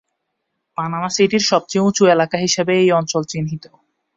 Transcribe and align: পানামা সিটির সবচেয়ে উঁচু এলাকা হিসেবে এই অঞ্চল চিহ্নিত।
পানামা 0.77 1.09
সিটির 1.15 1.43
সবচেয়ে 1.51 1.85
উঁচু 1.87 2.03
এলাকা 2.13 2.37
হিসেবে 2.37 2.73
এই 2.81 2.89
অঞ্চল 2.99 3.21
চিহ্নিত। 3.31 3.63